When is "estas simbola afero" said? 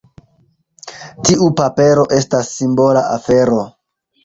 2.21-3.63